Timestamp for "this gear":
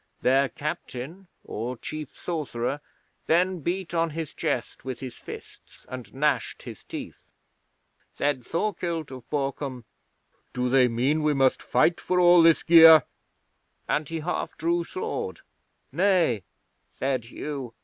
12.41-13.03